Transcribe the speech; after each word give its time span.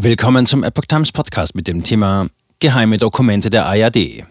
Willkommen 0.00 0.46
zum 0.46 0.62
Epoch 0.62 0.84
Times 0.84 1.10
Podcast 1.10 1.56
mit 1.56 1.66
dem 1.66 1.82
Thema 1.82 2.28
Geheime 2.60 2.98
Dokumente 2.98 3.50
der 3.50 3.66
ARD. 3.66 4.22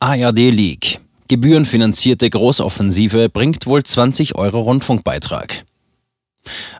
ARD 0.00 0.38
Leak. 0.38 1.00
Gebührenfinanzierte 1.28 2.30
Großoffensive 2.30 3.28
bringt 3.28 3.66
wohl 3.66 3.82
20 3.82 4.36
Euro 4.36 4.60
Rundfunkbeitrag. 4.60 5.66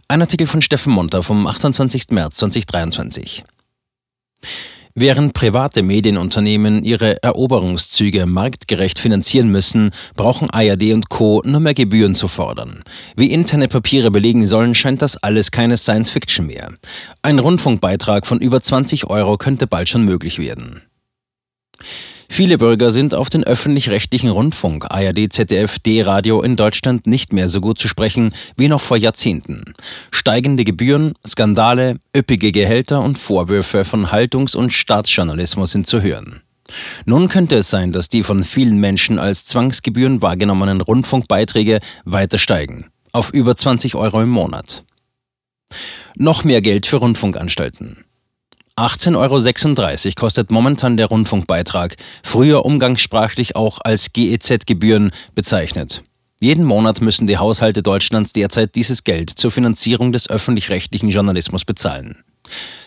Ein 0.08 0.22
Artikel 0.22 0.46
von 0.46 0.62
Steffen 0.62 0.94
Munter 0.94 1.22
vom 1.22 1.46
28. 1.46 2.04
März 2.08 2.36
2023. 2.36 3.44
Während 4.96 5.34
private 5.34 5.82
Medienunternehmen 5.82 6.84
ihre 6.84 7.20
Eroberungszüge 7.20 8.26
marktgerecht 8.26 9.00
finanzieren 9.00 9.48
müssen, 9.48 9.90
brauchen 10.14 10.50
ARD 10.50 10.92
und 10.92 11.08
Co. 11.08 11.42
nur 11.44 11.58
mehr 11.58 11.74
Gebühren 11.74 12.14
zu 12.14 12.28
fordern. 12.28 12.84
Wie 13.16 13.32
interne 13.32 13.66
Papiere 13.66 14.12
belegen 14.12 14.46
sollen, 14.46 14.72
scheint 14.72 15.02
das 15.02 15.16
alles 15.16 15.50
keine 15.50 15.76
Science-Fiction 15.76 16.46
mehr. 16.46 16.72
Ein 17.22 17.40
Rundfunkbeitrag 17.40 18.24
von 18.24 18.38
über 18.38 18.62
20 18.62 19.10
Euro 19.10 19.36
könnte 19.36 19.66
bald 19.66 19.88
schon 19.88 20.04
möglich 20.04 20.38
werden. 20.38 20.82
Viele 22.28 22.58
Bürger 22.58 22.90
sind 22.90 23.14
auf 23.14 23.30
den 23.30 23.44
öffentlich-rechtlichen 23.44 24.30
Rundfunk, 24.30 24.86
ARD, 24.90 25.32
ZDF, 25.32 25.78
D-Radio 25.78 26.42
in 26.42 26.56
Deutschland 26.56 27.06
nicht 27.06 27.32
mehr 27.32 27.48
so 27.48 27.60
gut 27.60 27.78
zu 27.78 27.88
sprechen 27.88 28.34
wie 28.56 28.68
noch 28.68 28.80
vor 28.80 28.96
Jahrzehnten. 28.96 29.74
Steigende 30.10 30.64
Gebühren, 30.64 31.14
Skandale, 31.26 31.96
üppige 32.16 32.52
Gehälter 32.52 33.02
und 33.02 33.18
Vorwürfe 33.18 33.84
von 33.84 34.10
Haltungs- 34.10 34.56
und 34.56 34.72
Staatsjournalismus 34.72 35.72
sind 35.72 35.86
zu 35.86 36.02
hören. 36.02 36.40
Nun 37.04 37.28
könnte 37.28 37.56
es 37.56 37.70
sein, 37.70 37.92
dass 37.92 38.08
die 38.08 38.22
von 38.22 38.42
vielen 38.42 38.78
Menschen 38.78 39.18
als 39.18 39.44
Zwangsgebühren 39.44 40.22
wahrgenommenen 40.22 40.80
Rundfunkbeiträge 40.80 41.80
weiter 42.04 42.38
steigen. 42.38 42.86
Auf 43.12 43.32
über 43.32 43.56
20 43.56 43.94
Euro 43.94 44.22
im 44.22 44.30
Monat. 44.30 44.84
Noch 46.16 46.44
mehr 46.44 46.62
Geld 46.62 46.86
für 46.86 46.96
Rundfunkanstalten. 46.96 48.04
18,36 48.76 50.06
Euro 50.06 50.14
kostet 50.16 50.50
momentan 50.50 50.96
der 50.96 51.06
Rundfunkbeitrag, 51.06 51.96
früher 52.24 52.64
umgangssprachlich 52.64 53.54
auch 53.54 53.78
als 53.80 54.12
GEZ-Gebühren 54.12 55.12
bezeichnet. 55.36 56.02
Jeden 56.40 56.64
Monat 56.64 57.00
müssen 57.00 57.28
die 57.28 57.38
Haushalte 57.38 57.84
Deutschlands 57.84 58.32
derzeit 58.32 58.74
dieses 58.74 59.04
Geld 59.04 59.30
zur 59.30 59.52
Finanzierung 59.52 60.12
des 60.12 60.28
öffentlich-rechtlichen 60.28 61.08
Journalismus 61.08 61.64
bezahlen. 61.64 62.24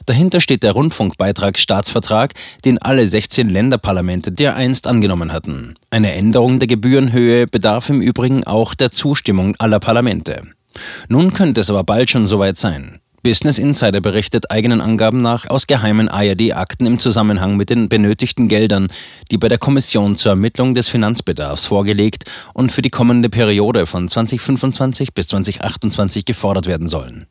Dahinter 0.06 0.42
steht 0.42 0.64
der 0.64 0.74
Rundfunkbeitragsstaatsvertrag, 0.74 2.34
den 2.66 2.78
alle 2.80 3.08
16 3.08 3.48
Länderparlamente 3.48 4.32
dereinst 4.34 4.88
angenommen 4.88 5.32
hatten. 5.32 5.76
Eine 5.90 6.12
Änderung 6.14 6.60
der 6.60 6.68
Gebührenhöhe 6.68 7.48
bedarf 7.48 7.90
im 7.90 8.02
Übrigen 8.02 8.44
auch 8.44 8.76
der 8.76 8.92
Zustimmung 8.92 9.56
aller 9.58 9.80
Parlamente. 9.80 10.42
Nun 11.08 11.34
könnte 11.34 11.62
es 11.62 11.70
aber 11.70 11.84
bald 11.84 12.10
schon 12.10 12.28
soweit 12.28 12.58
sein. 12.58 13.00
Business 13.28 13.60
Insider 13.60 14.00
berichtet 14.00 14.52
eigenen 14.52 14.80
Angaben 14.80 15.18
nach 15.18 15.50
aus 15.50 15.68
geheimen 15.68 16.08
ARD-Akten 16.08 16.86
im 16.86 16.98
Zusammenhang 16.98 17.58
mit 17.58 17.70
den 17.70 17.90
benötigten 17.90 18.48
Geldern, 18.48 18.88
die 19.32 19.38
bei 19.38 19.50
der 19.50 19.58
Kommission 19.58 20.16
zur 20.16 20.30
Ermittlung 20.30 20.76
des 20.76 20.88
Finanzbedarfs 20.88 21.66
vorgelegt 21.66 22.24
und 22.54 22.72
für 22.72 22.82
die 22.82 22.90
kommende 22.90 23.28
Periode 23.28 23.86
von 23.86 24.08
2025 24.08 25.14
bis 25.14 25.28
2028 25.28 26.24
gefordert 26.24 26.68
werden 26.68 26.88
sollen. 26.88 27.26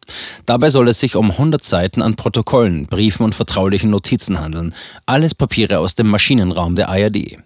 Dabei 0.44 0.68
soll 0.68 0.88
es 0.88 1.00
sich 1.00 1.16
um 1.16 1.30
100 1.30 1.64
Seiten 1.64 2.02
an 2.02 2.14
Protokollen, 2.14 2.88
Briefen 2.88 3.24
und 3.24 3.34
vertraulichen 3.34 3.88
Notizen 3.88 4.38
handeln, 4.38 4.74
alles 5.06 5.34
Papiere 5.34 5.78
aus 5.78 5.94
dem 5.94 6.08
Maschinenraum 6.08 6.76
der 6.76 6.90
ARD. 6.90 7.38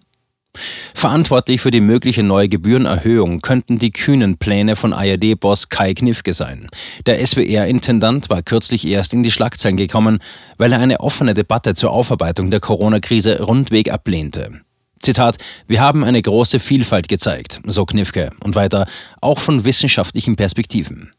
Verantwortlich 0.95 1.61
für 1.61 1.71
die 1.71 1.81
mögliche 1.81 2.23
neue 2.23 2.49
Gebührenerhöhung 2.49 3.41
könnten 3.41 3.79
die 3.79 3.93
kühnen 3.93 4.37
Pläne 4.37 4.77
von 4.77 4.93
ARD-Boss 4.93 5.69
Kai 5.69 5.95
Knifke 5.95 6.35
sein. 6.35 6.69
Der 7.07 7.25
SWR-Intendant 7.25 8.29
war 8.29 8.43
kürzlich 8.43 8.87
erst 8.87 9.15
in 9.15 9.23
die 9.23 9.31
Schlagzeilen 9.31 9.77
gekommen, 9.77 10.19
weil 10.59 10.73
er 10.73 10.81
eine 10.81 11.01
offene 11.01 11.35
Debatte 11.35 11.75
zur 11.75 11.93
Aufarbeitung 11.93 12.51
der 12.51 12.61
Corona-Krise 12.61 13.43
rundweg 13.43 13.93
ablehnte. 13.93 14.61
Zitat, 15.01 15.39
wir 15.67 15.81
haben 15.81 16.05
eine 16.05 16.21
große 16.21 16.59
Vielfalt 16.59 17.09
gezeigt, 17.09 17.61
so 17.65 17.87
Knifke, 17.87 18.31
und 18.45 18.55
weiter, 18.55 18.87
auch 19.23 19.39
von 19.39 19.65
wissenschaftlichen 19.65 20.37
Perspektiven. 20.37 21.11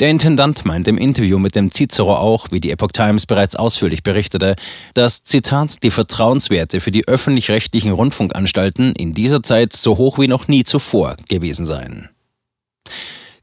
Der 0.00 0.08
Intendant 0.08 0.64
meint 0.64 0.88
im 0.88 0.96
Interview 0.96 1.38
mit 1.38 1.54
dem 1.54 1.70
Cicero 1.70 2.16
auch, 2.16 2.50
wie 2.50 2.60
die 2.60 2.70
Epoch 2.70 2.90
Times 2.90 3.26
bereits 3.26 3.54
ausführlich 3.54 4.02
berichtete, 4.02 4.56
dass, 4.94 5.24
Zitat, 5.24 5.82
die 5.82 5.90
Vertrauenswerte 5.90 6.80
für 6.80 6.90
die 6.90 7.06
öffentlich-rechtlichen 7.06 7.92
Rundfunkanstalten 7.92 8.94
in 8.94 9.12
dieser 9.12 9.42
Zeit 9.42 9.74
so 9.74 9.98
hoch 9.98 10.18
wie 10.18 10.26
noch 10.26 10.48
nie 10.48 10.64
zuvor 10.64 11.16
gewesen 11.28 11.66
seien. 11.66 12.08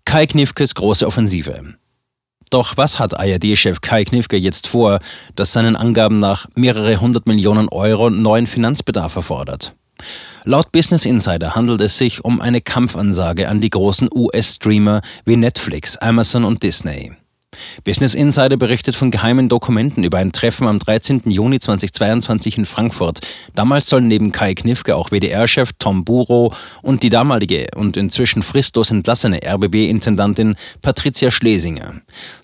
Kai 0.04 0.26
Knifkes 0.26 0.74
große 0.74 1.06
Offensive. 1.06 1.76
Doch 2.50 2.76
was 2.76 2.98
hat 2.98 3.20
ARD-Chef 3.20 3.82
Kai 3.82 4.04
Knifke 4.04 4.38
jetzt 4.38 4.66
vor, 4.66 5.00
das 5.36 5.54
seinen 5.54 5.76
Angaben 5.76 6.18
nach 6.18 6.48
mehrere 6.56 7.00
hundert 7.00 7.28
Millionen 7.28 7.70
Euro 7.70 8.10
neuen 8.10 8.48
Finanzbedarf 8.48 9.16
erfordert? 9.16 9.76
Laut 10.48 10.72
Business 10.72 11.06
Insider 11.06 11.56
handelt 11.56 11.82
es 11.82 11.98
sich 11.98 12.24
um 12.24 12.40
eine 12.40 12.62
Kampfansage 12.62 13.50
an 13.50 13.60
die 13.60 13.70
großen 13.70 14.08
US-Streamer 14.10 15.02
wie 15.26 15.36
Netflix, 15.36 15.98
Amazon 15.98 16.46
und 16.46 16.64
Disney. 16.64 17.12
Business 17.84 18.16
Insider 18.16 18.56
berichtet 18.56 18.96
von 18.96 19.12
geheimen 19.12 19.50
Dokumenten 19.50 20.06
über 20.06 20.20
ein 20.20 20.32
Treffen 20.32 20.66
am 20.66 20.80
13. 20.80 21.24
Juni 21.26 21.60
2022 21.60 22.60
in 22.60 22.64
Frankfurt. 22.64 23.20
Damals 23.56 23.90
sollen 23.90 24.08
neben 24.08 24.32
Kai 24.32 24.54
Knifke 24.54 24.96
auch 24.96 25.12
WDR-Chef 25.12 25.72
Tom 25.80 26.06
Buro 26.06 26.54
und 26.82 27.04
die 27.04 27.10
damalige 27.10 27.68
und 27.76 27.98
inzwischen 27.98 28.42
fristlos 28.42 28.92
entlassene 28.92 29.42
RBB-Intendantin 29.46 30.56
Patricia 30.82 31.30
Schlesinger. 31.30 31.96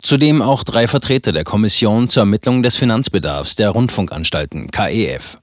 Zudem 0.02 0.42
auch 0.42 0.66
drei 0.66 0.90
Vertreter 0.90 1.32
der 1.32 1.46
Kommission 1.46 2.10
zur 2.10 2.24
Ermittlung 2.24 2.64
des 2.64 2.76
Finanzbedarfs 2.76 3.56
der 3.56 3.70
Rundfunkanstalten 3.70 4.72
KEF. 4.72 5.38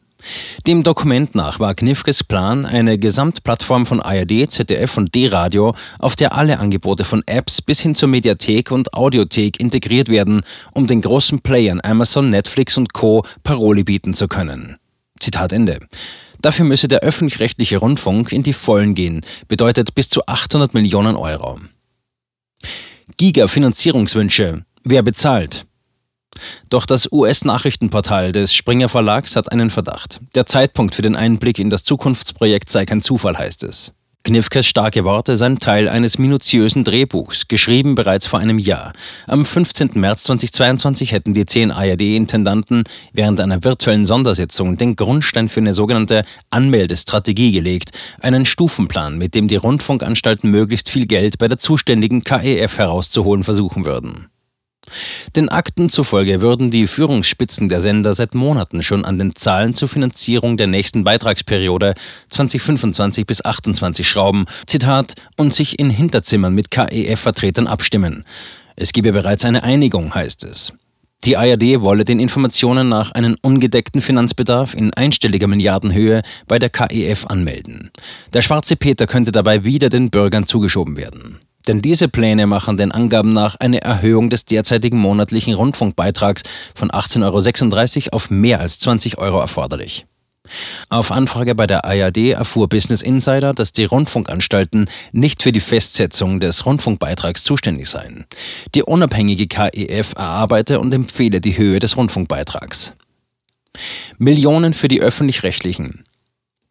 Dem 0.66 0.82
Dokument 0.82 1.34
nach 1.34 1.60
war 1.60 1.74
Knifkes 1.74 2.24
Plan 2.24 2.64
eine 2.64 2.98
Gesamtplattform 2.98 3.86
von 3.86 4.00
ARD, 4.00 4.50
ZDF 4.50 4.96
und 4.96 5.14
D-Radio, 5.14 5.74
auf 5.98 6.16
der 6.16 6.34
alle 6.34 6.58
Angebote 6.58 7.04
von 7.04 7.22
Apps 7.26 7.62
bis 7.62 7.80
hin 7.80 7.94
zur 7.94 8.08
Mediathek 8.08 8.70
und 8.70 8.94
Audiothek 8.94 9.60
integriert 9.60 10.08
werden, 10.08 10.42
um 10.74 10.86
den 10.86 11.00
großen 11.00 11.40
Playern 11.40 11.80
Amazon, 11.82 12.30
Netflix 12.30 12.76
und 12.76 12.92
Co. 12.92 13.24
Paroli 13.42 13.84
bieten 13.84 14.14
zu 14.14 14.28
können. 14.28 14.76
Zitat 15.18 15.52
Ende. 15.52 15.80
Dafür 16.40 16.64
müsse 16.64 16.88
der 16.88 17.00
öffentlich-rechtliche 17.00 17.78
Rundfunk 17.78 18.32
in 18.32 18.42
die 18.42 18.54
Vollen 18.54 18.94
gehen, 18.94 19.20
bedeutet 19.48 19.94
bis 19.94 20.08
zu 20.08 20.26
800 20.26 20.72
Millionen 20.72 21.16
Euro. 21.16 21.60
Giga-Finanzierungswünsche. 23.18 24.64
Wer 24.84 25.02
bezahlt? 25.02 25.66
Doch 26.68 26.86
das 26.86 27.10
US-Nachrichtenportal 27.10 28.32
des 28.32 28.54
Springer 28.54 28.88
Verlags 28.88 29.36
hat 29.36 29.52
einen 29.52 29.70
Verdacht. 29.70 30.20
Der 30.34 30.46
Zeitpunkt 30.46 30.94
für 30.94 31.02
den 31.02 31.16
Einblick 31.16 31.58
in 31.58 31.70
das 31.70 31.82
Zukunftsprojekt 31.82 32.70
sei 32.70 32.86
kein 32.86 33.00
Zufall, 33.00 33.36
heißt 33.36 33.64
es. 33.64 33.92
Knifkes 34.22 34.66
starke 34.66 35.06
Worte 35.06 35.34
seien 35.34 35.60
Teil 35.60 35.88
eines 35.88 36.18
minutiösen 36.18 36.84
Drehbuchs, 36.84 37.48
geschrieben 37.48 37.94
bereits 37.94 38.26
vor 38.26 38.38
einem 38.38 38.58
Jahr. 38.58 38.92
Am 39.26 39.46
15. 39.46 39.92
März 39.94 40.24
2022 40.24 41.12
hätten 41.12 41.32
die 41.32 41.46
zehn 41.46 41.70
ARD-Intendanten 41.70 42.84
während 43.14 43.40
einer 43.40 43.64
virtuellen 43.64 44.04
Sondersitzung 44.04 44.76
den 44.76 44.94
Grundstein 44.94 45.48
für 45.48 45.60
eine 45.60 45.72
sogenannte 45.72 46.24
Anmeldestrategie 46.50 47.50
gelegt, 47.50 47.92
einen 48.20 48.44
Stufenplan, 48.44 49.16
mit 49.16 49.34
dem 49.34 49.48
die 49.48 49.56
Rundfunkanstalten 49.56 50.50
möglichst 50.50 50.90
viel 50.90 51.06
Geld 51.06 51.38
bei 51.38 51.48
der 51.48 51.58
zuständigen 51.58 52.22
KEF 52.22 52.76
herauszuholen 52.76 53.42
versuchen 53.42 53.86
würden. 53.86 54.26
Den 55.36 55.48
Akten 55.48 55.88
zufolge 55.90 56.42
würden 56.42 56.70
die 56.70 56.86
Führungsspitzen 56.86 57.68
der 57.68 57.80
Sender 57.80 58.14
seit 58.14 58.34
Monaten 58.34 58.82
schon 58.82 59.04
an 59.04 59.18
den 59.18 59.34
Zahlen 59.36 59.74
zur 59.74 59.88
Finanzierung 59.88 60.56
der 60.56 60.66
nächsten 60.66 61.04
Beitragsperiode 61.04 61.94
2025 62.30 63.26
bis 63.26 63.44
28 63.44 64.08
schrauben, 64.08 64.46
Zitat, 64.66 65.14
und 65.36 65.54
sich 65.54 65.78
in 65.78 65.90
Hinterzimmern 65.90 66.54
mit 66.54 66.70
KEF-Vertretern 66.70 67.66
abstimmen. 67.66 68.24
Es 68.76 68.92
gebe 68.92 69.12
bereits 69.12 69.44
eine 69.44 69.62
Einigung, 69.62 70.14
heißt 70.14 70.44
es. 70.44 70.72
Die 71.24 71.36
ARD 71.36 71.82
wolle 71.82 72.06
den 72.06 72.18
Informationen 72.18 72.88
nach 72.88 73.12
einen 73.12 73.36
ungedeckten 73.42 74.00
Finanzbedarf 74.00 74.74
in 74.74 74.94
einstelliger 74.94 75.48
Milliardenhöhe 75.48 76.22
bei 76.48 76.58
der 76.58 76.70
KEF 76.70 77.26
anmelden. 77.26 77.90
Der 78.32 78.40
schwarze 78.40 78.74
Peter 78.74 79.06
könnte 79.06 79.30
dabei 79.30 79.62
wieder 79.64 79.90
den 79.90 80.10
Bürgern 80.10 80.46
zugeschoben 80.46 80.96
werden. 80.96 81.38
Denn 81.70 81.82
diese 81.82 82.08
Pläne 82.08 82.48
machen 82.48 82.76
den 82.76 82.90
Angaben 82.90 83.28
nach 83.28 83.54
eine 83.60 83.80
Erhöhung 83.80 84.28
des 84.28 84.44
derzeitigen 84.44 84.98
monatlichen 84.98 85.54
Rundfunkbeitrags 85.54 86.42
von 86.74 86.90
18,36 86.90 88.06
Euro 88.06 88.16
auf 88.16 88.28
mehr 88.28 88.58
als 88.58 88.80
20 88.80 89.18
Euro 89.18 89.38
erforderlich. 89.38 90.04
Auf 90.88 91.12
Anfrage 91.12 91.54
bei 91.54 91.68
der 91.68 91.84
ARD 91.84 92.30
erfuhr 92.30 92.68
Business 92.68 93.02
Insider, 93.02 93.52
dass 93.52 93.70
die 93.70 93.84
Rundfunkanstalten 93.84 94.90
nicht 95.12 95.44
für 95.44 95.52
die 95.52 95.60
Festsetzung 95.60 96.40
des 96.40 96.66
Rundfunkbeitrags 96.66 97.44
zuständig 97.44 97.88
seien. 97.88 98.26
Die 98.74 98.82
unabhängige 98.82 99.46
KEF 99.46 100.14
erarbeite 100.16 100.80
und 100.80 100.92
empfehle 100.92 101.40
die 101.40 101.56
Höhe 101.56 101.78
des 101.78 101.96
Rundfunkbeitrags. 101.96 102.94
Millionen 104.18 104.72
für 104.72 104.88
die 104.88 105.00
öffentlich-rechtlichen. 105.00 106.02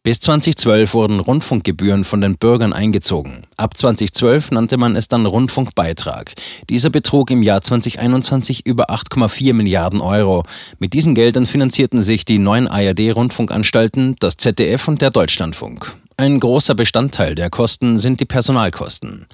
Bis 0.01 0.21
2012 0.21 0.93
wurden 0.93 1.19
Rundfunkgebühren 1.19 2.05
von 2.05 2.21
den 2.21 2.37
Bürgern 2.37 2.71
eingezogen. 2.71 3.41
Ab 3.57 3.75
2012 3.75 4.51
nannte 4.51 4.77
man 4.77 4.95
es 4.95 5.09
dann 5.09 5.25
Rundfunkbeitrag. 5.25 6.35
Dieser 6.69 6.89
betrug 6.89 7.31
im 7.31 7.43
Jahr 7.43 7.61
2021 7.61 8.65
über 8.65 8.91
8,4 8.91 9.53
Milliarden 9.53 9.99
Euro. 9.99 10.45
Mit 10.79 10.93
diesen 10.93 11.15
Geldern 11.15 11.45
finanzierten 11.45 12.01
sich 12.01 12.23
die 12.23 12.39
neuen 12.39 12.69
ARD-Rundfunkanstalten, 12.69 14.15
das 14.21 14.37
ZDF 14.37 14.87
und 14.87 15.01
der 15.01 15.11
Deutschlandfunk. 15.11 15.97
Ein 16.19 16.41
großer 16.41 16.75
Bestandteil 16.75 17.33
der 17.33 17.49
Kosten 17.49 17.97
sind 17.97 18.19
die 18.19 18.25
Personalkosten. 18.25 19.25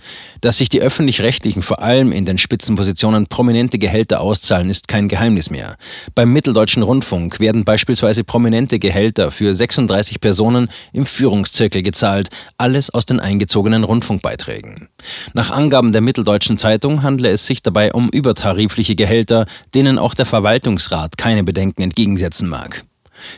Dass 0.42 0.60
sich 0.60 0.70
die 0.70 0.82
öffentlich-rechtlichen 0.82 1.64
vor 1.64 1.82
allem 1.82 2.12
in 2.12 2.26
den 2.26 2.38
Spitzenpositionen 2.38 3.26
prominente 3.26 3.80
Gehälter 3.80 4.22
auszahlen, 4.22 4.70
ist 4.70 4.88
kein 4.88 5.08
Geheimnis 5.08 5.50
mehr. 5.50 5.78
Beim 6.14 6.32
Mitteldeutschen 6.32 6.84
Rundfunk 6.84 7.40
werden 7.40 7.66
beispielsweise 7.66 8.24
prominente 8.24 8.78
Gehälter 8.78 9.32
für 9.32 9.56
36 9.56 10.22
Personen 10.22 10.70
im 10.94 11.08
Führungszirkel 11.08 11.82
gezahlt, 11.82 12.30
alles 12.60 12.92
aus 12.92 13.08
den 13.08 13.20
eingezogenen 13.20 13.84
Rundfunkbeiträgen. 13.84 14.88
Nach 15.34 15.50
Angaben 15.50 15.92
der 15.92 16.02
Mitteldeutschen 16.02 16.60
Zeitung 16.60 17.02
handle 17.02 17.32
es 17.32 17.48
sich 17.48 17.64
dabei 17.64 17.94
um 17.94 18.10
übertarifliche 18.10 18.94
Gehälter, 18.94 19.48
denen 19.74 19.98
auch 19.98 20.14
der 20.14 20.28
Verwaltungsrat 20.28 21.18
keine 21.18 21.44
Bedenken 21.44 21.82
entgegensetzen 21.82 22.48
mag. 22.48 22.86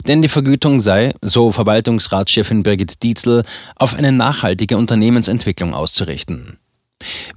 Denn 0.08 0.22
die 0.22 0.30
Vergütung 0.30 0.80
sei, 0.80 1.14
so 1.22 1.52
Verwaltungsratschefin 1.52 2.64
Birgit 2.64 3.04
Dietzel, 3.04 3.44
auf 3.76 3.96
eine 3.96 4.12
nachhaltige 4.12 4.78
Unternehmensentwicklung 4.78 5.74
auszurichten. 5.74 6.58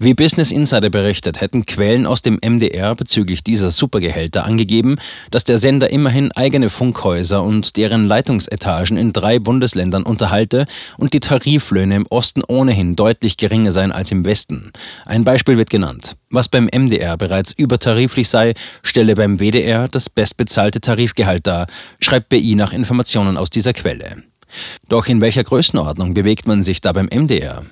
Wie 0.02 0.14
Business 0.14 0.50
Insider 0.50 0.88
berichtet, 0.88 1.42
hätten 1.42 1.66
Quellen 1.66 2.06
aus 2.06 2.22
dem 2.22 2.38
MDR 2.42 2.94
bezüglich 2.94 3.44
dieser 3.44 3.70
Supergehälter 3.70 4.46
angegeben, 4.46 4.96
dass 5.30 5.44
der 5.44 5.58
Sender 5.58 5.90
immerhin 5.90 6.32
eigene 6.32 6.70
Funkhäuser 6.70 7.42
und 7.42 7.76
deren 7.76 8.06
Leitungsetagen 8.06 8.96
in 8.96 9.12
drei 9.12 9.38
Bundesländern 9.38 10.04
unterhalte 10.04 10.64
und 10.96 11.12
die 11.12 11.20
Tariflöhne 11.20 11.96
im 11.96 12.06
Osten 12.06 12.42
ohnehin 12.48 12.96
deutlich 12.96 13.36
geringer 13.36 13.72
seien 13.72 13.92
als 13.92 14.10
im 14.10 14.24
Westen. 14.24 14.72
Ein 15.04 15.24
Beispiel 15.24 15.58
wird 15.58 15.68
genannt. 15.68 16.16
Was 16.30 16.48
beim 16.48 16.70
MDR 16.74 17.18
bereits 17.18 17.52
übertariflich 17.52 18.30
sei, 18.30 18.54
stelle 18.82 19.14
beim 19.14 19.38
WDR 19.38 19.86
das 19.88 20.08
bestbezahlte 20.08 20.80
Tarifgehalt 20.80 21.46
dar, 21.46 21.66
schreibt 22.00 22.30
BI 22.30 22.54
nach 22.54 22.72
Informationen 22.72 23.36
aus 23.36 23.50
dieser 23.50 23.74
Quelle. 23.74 24.22
Doch 24.88 25.08
in 25.08 25.20
welcher 25.20 25.44
Größenordnung 25.44 26.14
bewegt 26.14 26.48
man 26.48 26.62
sich 26.62 26.80
da 26.80 26.92
beim 26.92 27.10
MDR? 27.12 27.66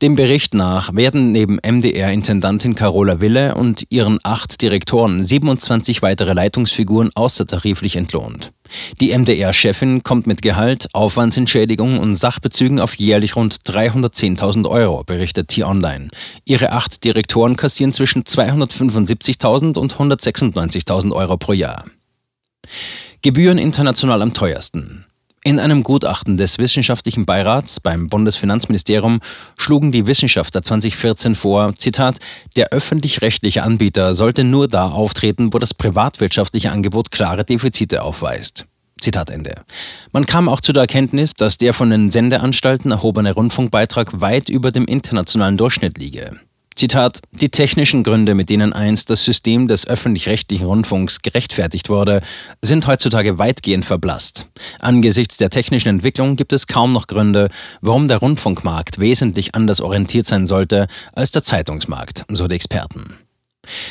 Dem 0.00 0.14
Bericht 0.14 0.54
nach 0.54 0.94
werden 0.94 1.32
neben 1.32 1.58
MDR-Intendantin 1.58 2.76
Carola 2.76 3.20
Wille 3.20 3.56
und 3.56 3.82
ihren 3.90 4.20
acht 4.22 4.62
Direktoren 4.62 5.24
27 5.24 6.02
weitere 6.02 6.34
Leitungsfiguren 6.34 7.10
außertariflich 7.16 7.96
entlohnt. 7.96 8.52
Die 9.00 9.16
MDR-Chefin 9.16 10.04
kommt 10.04 10.28
mit 10.28 10.40
Gehalt, 10.40 10.86
Aufwandsentschädigung 10.92 11.98
und 11.98 12.14
Sachbezügen 12.14 12.78
auf 12.78 12.94
jährlich 12.94 13.34
rund 13.34 13.56
310.000 13.66 14.68
Euro, 14.68 15.02
berichtet 15.02 15.48
T-Online. 15.48 16.10
Ihre 16.44 16.70
acht 16.70 17.02
Direktoren 17.02 17.56
kassieren 17.56 17.92
zwischen 17.92 18.22
275.000 18.22 19.76
und 19.78 19.94
196.000 19.94 21.10
Euro 21.12 21.36
pro 21.38 21.54
Jahr. 21.54 21.86
Gebühren 23.22 23.58
international 23.58 24.22
am 24.22 24.32
teuersten. 24.32 25.06
In 25.44 25.60
einem 25.60 25.84
Gutachten 25.84 26.36
des 26.36 26.58
Wissenschaftlichen 26.58 27.24
Beirats 27.24 27.80
beim 27.80 28.08
Bundesfinanzministerium 28.08 29.20
schlugen 29.56 29.92
die 29.92 30.06
Wissenschaftler 30.06 30.62
2014 30.62 31.34
vor, 31.34 31.74
Zitat, 31.76 32.18
der 32.56 32.70
öffentlich-rechtliche 32.70 33.62
Anbieter 33.62 34.14
sollte 34.14 34.42
nur 34.44 34.68
da 34.68 34.88
auftreten, 34.88 35.52
wo 35.54 35.58
das 35.58 35.74
privatwirtschaftliche 35.74 36.72
Angebot 36.72 37.10
klare 37.10 37.44
Defizite 37.44 38.02
aufweist. 38.02 38.66
Zitat 39.00 39.30
Ende. 39.30 39.62
Man 40.12 40.26
kam 40.26 40.48
auch 40.48 40.60
zu 40.60 40.72
der 40.72 40.82
Erkenntnis, 40.82 41.34
dass 41.34 41.56
der 41.56 41.72
von 41.72 41.90
den 41.90 42.10
Sendeanstalten 42.10 42.90
erhobene 42.90 43.32
Rundfunkbeitrag 43.32 44.20
weit 44.20 44.48
über 44.48 44.72
dem 44.72 44.86
internationalen 44.86 45.56
Durchschnitt 45.56 45.98
liege. 45.98 46.40
Zitat, 46.78 47.18
die 47.32 47.48
technischen 47.48 48.04
Gründe, 48.04 48.36
mit 48.36 48.50
denen 48.50 48.72
einst 48.72 49.10
das 49.10 49.24
System 49.24 49.66
des 49.66 49.84
öffentlich-rechtlichen 49.84 50.64
Rundfunks 50.64 51.22
gerechtfertigt 51.22 51.88
wurde, 51.88 52.20
sind 52.62 52.86
heutzutage 52.86 53.36
weitgehend 53.36 53.84
verblasst. 53.84 54.46
Angesichts 54.78 55.38
der 55.38 55.50
technischen 55.50 55.88
Entwicklung 55.88 56.36
gibt 56.36 56.52
es 56.52 56.68
kaum 56.68 56.92
noch 56.92 57.08
Gründe, 57.08 57.48
warum 57.80 58.06
der 58.06 58.18
Rundfunkmarkt 58.18 59.00
wesentlich 59.00 59.56
anders 59.56 59.80
orientiert 59.80 60.28
sein 60.28 60.46
sollte 60.46 60.86
als 61.14 61.32
der 61.32 61.42
Zeitungsmarkt, 61.42 62.24
so 62.30 62.46
die 62.46 62.54
Experten. 62.54 63.16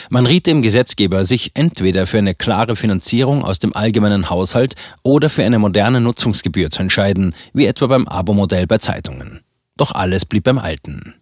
Man 0.10 0.26
riet 0.26 0.48
dem 0.48 0.62
Gesetzgeber, 0.62 1.26
sich 1.26 1.52
entweder 1.56 2.06
für 2.08 2.20
eine 2.20 2.36
klare 2.36 2.78
Finanzierung 2.78 3.44
aus 3.44 3.60
dem 3.60 3.76
allgemeinen 3.76 4.30
Haushalt 4.30 4.76
oder 5.04 5.30
für 5.30 5.44
eine 5.44 5.60
moderne 5.60 6.00
Nutzungsgebühr 6.00 6.72
zu 6.72 6.84
entscheiden, 6.84 7.36
wie 7.54 7.66
etwa 7.66 7.88
beim 7.88 8.08
Abo-Modell 8.08 8.66
bei 8.66 8.78
Zeitungen. 8.78 9.42
Doch 9.76 9.92
alles 9.92 10.26
blieb 10.26 10.46
beim 10.46 10.58
Alten. 10.58 11.16